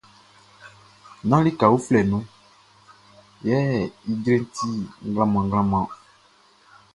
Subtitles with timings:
[1.29, 2.25] Nán lika uflɛ nun
[3.47, 3.57] yɛ
[4.11, 4.67] ijreʼn ti
[5.11, 5.87] mlanmlanmlan ɔn.